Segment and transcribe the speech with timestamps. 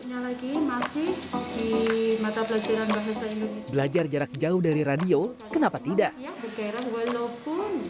[0.00, 1.08] Berikutnya lagi masih
[1.60, 1.72] di
[2.24, 3.68] mata pelajaran bahasa Indonesia.
[3.68, 6.16] Belajar jarak jauh dari radio, kenapa tidak?
[6.16, 6.32] Ya,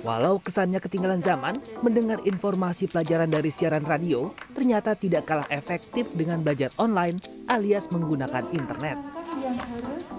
[0.00, 6.40] Walau kesannya ketinggalan zaman, mendengar informasi pelajaran dari siaran radio ternyata tidak kalah efektif dengan
[6.40, 8.96] belajar online alias menggunakan internet.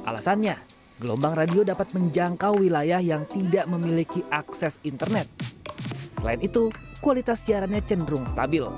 [0.05, 0.61] Alasannya,
[1.01, 5.25] gelombang radio dapat menjangkau wilayah yang tidak memiliki akses internet.
[6.21, 6.69] Selain itu,
[7.01, 8.69] kualitas siarannya cenderung stabil.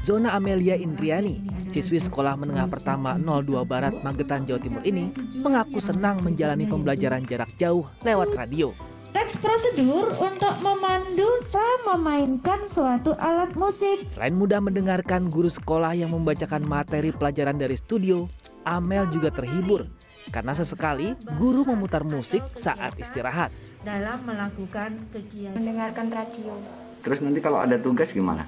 [0.00, 6.24] Zona Amelia Indriani, siswi sekolah menengah pertama 02 Barat Magetan, Jawa Timur ini mengaku senang
[6.24, 8.72] menjalani pembelajaran jarak jauh lewat radio.
[9.10, 14.06] Teks prosedur untuk memandu cara memainkan suatu alat musik.
[14.06, 18.30] Selain mudah mendengarkan guru sekolah yang membacakan materi pelajaran dari studio,
[18.62, 19.90] Amel juga terhibur
[20.30, 23.50] karena sesekali guru memutar musik saat istirahat.
[23.80, 26.52] dalam melakukan kegiatan mendengarkan radio.
[27.00, 28.44] Terus nanti kalau ada tugas gimana?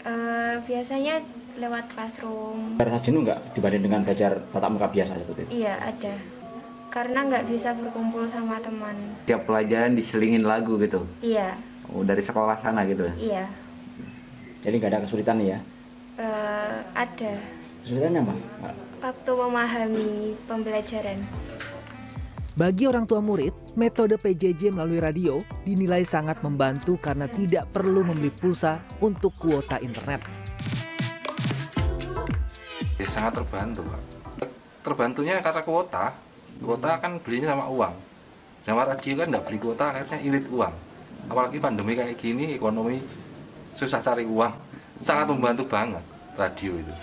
[0.00, 1.20] Eh, biasanya
[1.56, 2.76] lewat classroom.
[2.76, 5.64] Rasa jenuh nggak dibanding dengan belajar tatap muka biasa seperti itu?
[5.64, 6.14] Iya ada.
[6.90, 8.96] Karena nggak bisa berkumpul sama teman.
[9.24, 11.04] Tiap pelajaran diselingin lagu gitu.
[11.20, 11.56] Iya,
[11.90, 13.02] Oh, dari sekolah sana gitu.
[13.18, 13.50] iya.
[14.62, 15.58] Jadi nggak ada kesulitan ya?
[16.20, 17.32] Eh, ada.
[17.82, 18.34] Kesulitannya apa?
[19.00, 20.10] Waktu memahami
[20.44, 21.18] pembelajaran.
[22.58, 28.34] Bagi orang tua murid, metode PJJ melalui radio dinilai sangat membantu karena tidak perlu membeli
[28.34, 30.18] pulsa untuk kuota internet.
[32.98, 34.02] Ya, sangat terbantu Pak.
[34.82, 36.10] Terbantunya karena kuota,
[36.58, 37.94] kuota kan belinya sama uang.
[38.66, 40.74] Sama radio kan nggak beli kuota, akhirnya irit uang.
[41.30, 42.98] Apalagi pandemi kayak gini, ekonomi
[43.78, 44.50] susah cari uang.
[45.06, 46.02] Sangat membantu banget
[46.34, 46.94] radio itu.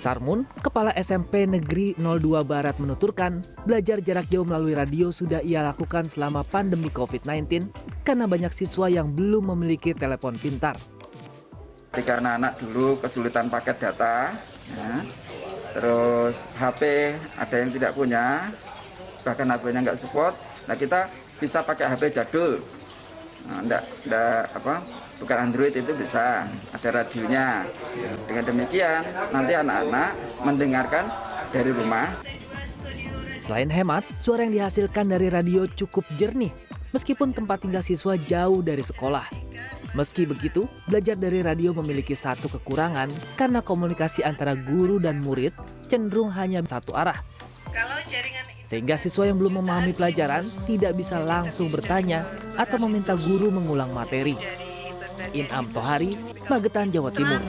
[0.00, 6.08] Sarmun, Kepala SMP Negeri 02 Barat menuturkan, belajar jarak jauh melalui radio sudah ia lakukan
[6.08, 7.68] selama pandemi COVID-19
[8.00, 10.80] karena banyak siswa yang belum memiliki telepon pintar.
[11.92, 14.32] Karena anak dulu kesulitan paket data,
[14.72, 15.04] ya.
[15.76, 18.48] terus HP ada yang tidak punya,
[19.20, 20.32] bahkan HP-nya nggak support.
[20.64, 22.62] Nah kita bisa pakai HP jadul,
[23.44, 24.74] nah, enggak, enggak apa,
[25.20, 27.68] bukan Android itu bisa, ada radionya.
[28.24, 30.10] Dengan demikian nanti anak-anak
[30.42, 31.04] mendengarkan
[31.52, 32.08] dari rumah
[33.40, 36.54] Selain hemat, suara yang dihasilkan dari radio cukup jernih
[36.94, 39.26] meskipun tempat tinggal siswa jauh dari sekolah.
[39.90, 45.50] Meski begitu, belajar dari radio memiliki satu kekurangan karena komunikasi antara guru dan murid
[45.90, 47.18] cenderung hanya satu arah.
[48.62, 54.38] Sehingga siswa yang belum memahami pelajaran tidak bisa langsung bertanya atau meminta guru mengulang materi.
[55.36, 56.16] Inam Tohari,
[56.48, 57.40] Magetan, Jawa Timur.